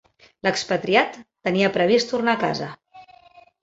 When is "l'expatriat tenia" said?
0.47-1.71